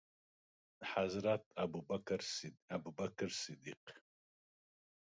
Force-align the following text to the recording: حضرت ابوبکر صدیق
حضرت 0.93 1.43
ابوبکر 2.75 3.29
صدیق 3.41 3.83